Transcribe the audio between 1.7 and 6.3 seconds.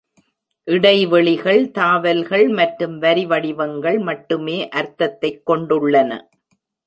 தாவல்கள் மற்றும் வரிவடிவங்கள் மட்டுமே அர்த்தத்தைக் கொண்டுள்ளன.